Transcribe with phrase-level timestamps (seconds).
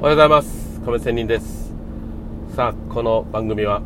[0.00, 0.80] おはようございます。
[0.80, 1.74] 亀仙人です。
[2.56, 3.82] さあこの番組は、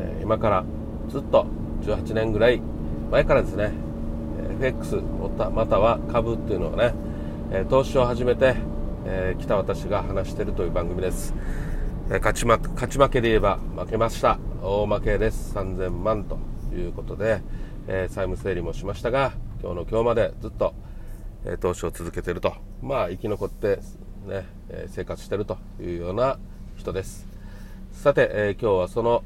[0.00, 0.64] え、今から
[1.06, 1.46] ずっと
[1.82, 2.60] 18年ぐらい
[3.12, 3.70] 前からですね
[4.58, 4.96] FX
[5.54, 6.92] または株っていうのをね、
[7.52, 8.56] え投資を始めて、
[9.06, 11.32] えー、来た私が話しているという番組です、
[12.10, 14.40] え、勝ち負勝ち負けで言えば負けました。
[14.60, 15.54] 大負けです。
[15.54, 16.36] 3000万と
[16.74, 17.42] いうことで、
[17.86, 19.30] え債務整理もしましたが
[19.62, 20.74] 今日の今日までずっと、
[21.44, 22.54] え投資を続けていると。
[22.82, 23.78] まあ生き残って
[24.24, 26.38] ね、え生活してるというような
[26.76, 27.26] 人です。
[27.92, 29.22] さて、え今日はその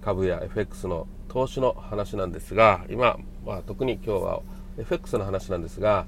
[0.00, 4.40] 株や FX の投資の話なんですが今、まあ、特に今日は
[4.78, 6.06] FX の話なんですが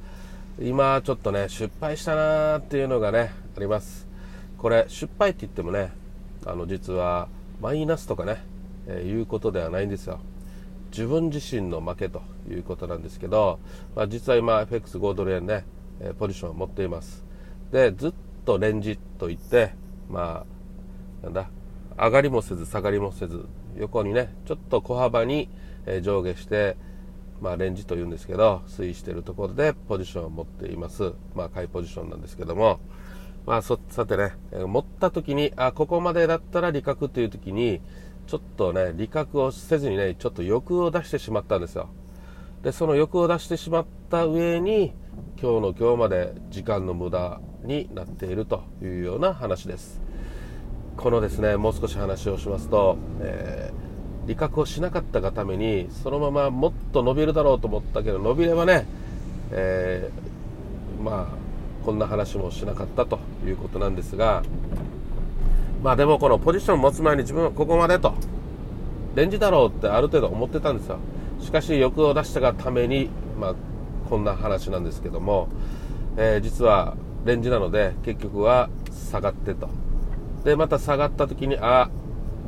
[0.60, 4.06] 今ちょっとね失敗したなーっていうのがねあります。
[4.56, 5.92] これ失敗って言ってもね
[6.46, 7.28] あの実は
[7.60, 8.42] マイナスとかね、
[8.86, 10.20] えー、いうことではないんですよ。
[10.90, 13.58] 自分自身の負けということなんですけど、
[13.94, 15.64] まあ、実は今 FX5 ドル円ね、
[16.00, 17.25] えポジションを持っています。
[17.72, 18.12] でずっ
[18.44, 19.74] とレンジといって
[20.08, 20.44] ま
[21.22, 21.50] あなんだ
[21.98, 23.46] 上がりもせず下がりもせず
[23.76, 25.48] 横にねちょっと小幅に
[26.02, 26.76] 上下して
[27.40, 31.12] まあレンジというんですけど推移しているところでポジションを持っています。
[31.34, 32.80] まあ買いポジションなんですけども。
[33.46, 34.32] まあさてね
[34.66, 37.80] 持った時にあここまでだったら利確という時に
[38.26, 41.88] ちょっとね利確をせずにねちょっと欲を出してしまったんですよ。
[42.62, 44.92] でその欲を出してしまった上に
[45.40, 50.00] 今日の今日まで時間の無駄になっているというような話です。
[50.96, 58.86] このですねもう少し話をしますと、えー、理覚をしなかったがためにそのままもっと伸びるだろうと思ったけど伸びればね、
[59.50, 64.42] えー、まあこんな話もしなかったということなんですが
[65.82, 68.14] まあでもこのポジションを持つ前に自分はここまでと
[69.14, 70.98] レンジだろうってある程度思ってたんですよ。
[71.40, 73.54] しかし欲を出したがために、まあ、
[74.08, 75.48] こんな話なんですけども、
[76.16, 79.68] えー、実はレンジなので結局は下がってと。
[80.44, 81.90] でまた下がった時にあ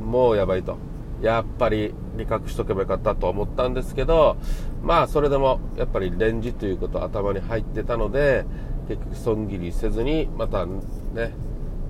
[0.01, 0.77] もうやばいと。
[1.21, 4.37] やっぱり利確しとけばよかったと思ったんですけど
[4.81, 8.45] まあそれでもやっぱりレンジということ頭に入ってたので
[8.87, 11.33] 結局損切りせずにまたね、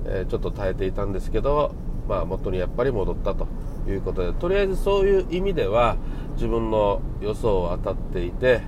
[0.06, 1.76] えー、ちょっと耐えていたんですけど
[2.08, 3.48] まあ元にやっぱり戻ったと。
[3.90, 5.98] いうことでとりあえずそういう意味では
[6.34, 8.62] 自分の予想は当たっていて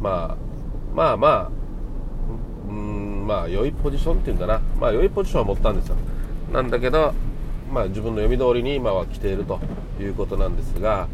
[0.00, 0.48] まあ
[0.94, 1.50] まあまあ
[2.68, 4.60] うんまあ良いポジションっていうんだな。
[4.78, 5.96] まあ良いポジションは持ったんですよ。
[6.52, 7.12] なんだけど、
[7.72, 9.60] まあ、自分の読み通りに今は来ていると
[10.00, 11.08] いうことなんですが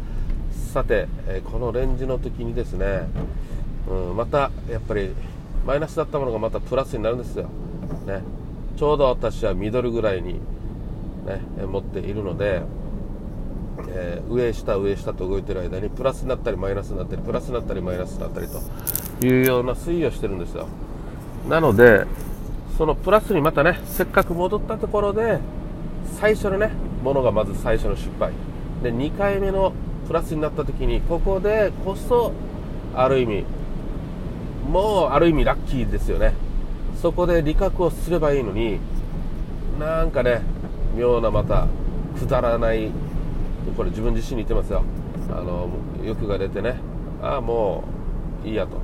[0.73, 3.07] さて、えこのレンジの時にですね、
[3.89, 5.11] うん、またやっぱり
[5.65, 7.49] マイナスだったものがまたプラスになるんですよ、
[8.05, 8.21] ね、
[8.77, 10.35] ちょうど私はミドルぐらいに、
[11.25, 12.61] ね、持っているので、
[13.89, 20.67] えー、上下上下と動いてる間にプラスになったりマイナスになったりプラスになったりマイナスになったりというような推移をしてるんですよ。
[21.49, 22.05] なので
[22.77, 25.39] そのプラスにまたねせっかく戻ったところで
[26.19, 26.71] 最初のね
[27.03, 28.31] ものがまず最初の失敗。
[28.83, 29.73] で2回目の
[30.07, 32.31] プラスになった時にここでこそ
[32.95, 33.45] ある意味
[34.69, 36.33] もうある意味ラッキーですよね。
[37.01, 38.79] そこで利確をすればいいのに
[39.79, 40.41] なんかね
[40.95, 41.67] 妙なまた
[42.17, 42.89] くだらない
[43.75, 44.83] これ自分自身に言ってますよ。
[45.29, 45.69] あの
[46.03, 46.75] 欲が出てね。
[47.21, 47.83] ああも
[48.43, 48.77] ういいやと。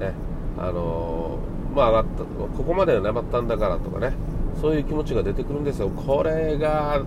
[0.00, 0.12] ね。
[0.58, 1.38] あの
[1.74, 4.12] まあ上がったここまで粘ったんだからとかね。
[4.60, 5.88] そういう気持ちが出てくるんですよ。
[5.88, 7.02] これが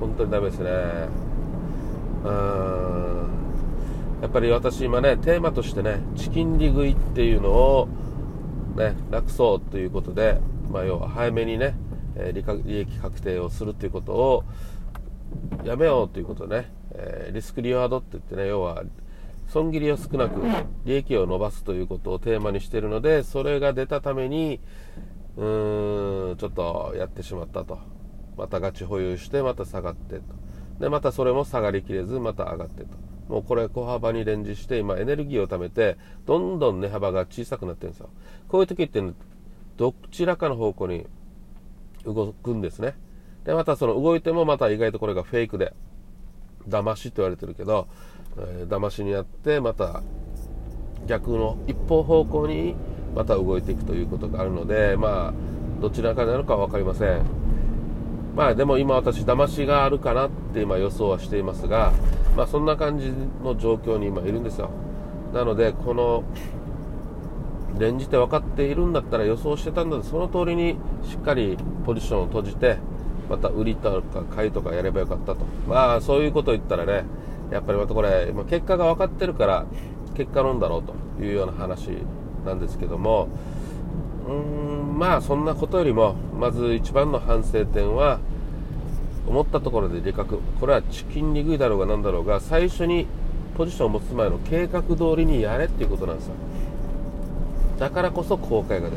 [0.00, 0.70] 本当にダメですね。
[2.24, 3.28] うん。
[4.20, 7.88] やっぱり私今ねテーマとしてねチキン利食いっていうのを
[8.76, 10.40] ね楽そうということで、
[10.72, 11.76] まあ、要は早めにね、
[12.32, 12.44] 利
[12.80, 14.44] 益確定をするということを
[15.64, 18.82] やめようということでね、えー、リスクリワードって言ってね要は
[19.48, 20.42] 損切りを少なく
[20.84, 24.60] 利益を伸ばすということをテーマにしているのでそれが出たために
[25.36, 27.78] うーんちょっとやってしまったと。
[28.36, 30.22] またガチ保有してまた下がってと。
[30.78, 32.88] でまたそれも下がりきれずまた上がってと。
[33.28, 38.10] もうこれ小幅にレンジして今エネルギーを貯めてどんどん値幅が小さくなってるんですよ。
[38.48, 39.02] こういう時って
[39.76, 41.06] どちらかの方向に
[42.04, 42.96] 動くんですね。
[43.48, 45.72] でまたその動いてもまた意外とこれがフェイクで
[46.68, 47.88] 騙しと言われてるけど
[48.36, 50.02] えー、騙しにあってまた
[51.06, 52.76] 逆の一方方向に
[53.14, 57.22] また動いていくということがあるのでまあどちらかなのか分かりません。
[58.36, 61.92] まあでも今私騙しがあるかなって今予想はしていますが
[62.36, 63.12] まあそんな感じ
[63.42, 64.70] の状況に今いるんですよ。
[65.32, 66.22] なのでこの
[67.78, 72.78] 連じて分かっているんだったら予想してたんだその通りにしっかりポジションを閉じて
[73.28, 75.38] また売りとか買いとかやればよかったと。
[75.68, 77.04] まあそういうことを言ったらね
[77.50, 79.66] やっぱりまたこれ、ま結果が分かってるから
[80.16, 81.90] 結果論だろうというような話
[82.44, 83.28] なんですけども
[84.26, 88.20] うーんまあそんなことよりもまず一番の反省点は
[89.26, 93.06] 思ったところで理覚これはチキンリグイだろうが何だろうが最初に
[93.56, 96.34] ポジションを持つ前の計画通りにやれっていうことなんですよ。
[97.78, 98.92] だからこそ後悔が出る。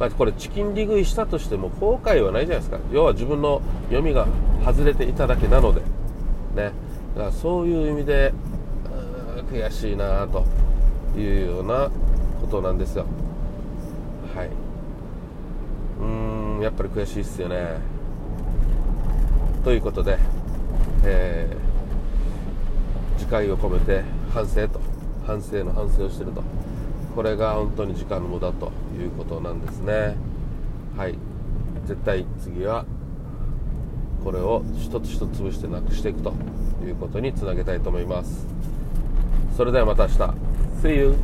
[0.00, 2.78] まあ、これチキンリグイしたとしても後悔はないじゃないですか。
[2.90, 3.60] 要は自分の
[3.90, 4.26] 読みが
[4.64, 5.82] 外れていただけなので。
[6.56, 6.72] ね。
[7.14, 8.32] だからそういう意味で
[9.52, 10.46] 悔しいなと
[11.18, 11.90] いうような
[12.40, 13.04] ことなんですよ。
[14.34, 14.48] はい。
[16.00, 17.76] うーんやっぱり悔しいっすよね。
[19.64, 20.16] ということで、
[21.04, 24.02] えー、次回を込めて
[24.32, 24.80] 反省と。
[25.26, 26.42] 反省の反省をしてると。
[27.20, 30.16] これが本当に時間の無駄ということなんですね。
[30.96, 31.18] はい。
[31.84, 32.86] 絶対次は
[34.24, 36.32] これを一つ一つ潰してなくしていくと
[36.82, 38.46] いうことにつなげたいと思います。
[39.54, 40.18] それではまた明日。
[40.82, 41.14] See you.